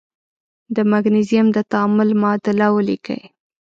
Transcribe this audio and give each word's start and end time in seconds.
د 0.75 0.77
مګنیزیم 0.91 1.47
د 1.55 1.57
تعامل 1.71 2.09
معادله 2.21 2.67
ولیکئ. 2.75 3.21